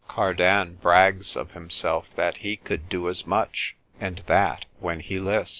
[0.07, 5.49] Cardan brags of himself, that he could do as much, and that when he list.